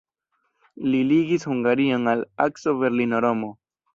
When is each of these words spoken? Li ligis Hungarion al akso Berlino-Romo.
Li 0.93 1.01
ligis 1.09 1.45
Hungarion 1.51 2.11
al 2.15 2.25
akso 2.47 2.75
Berlino-Romo. 2.83 3.53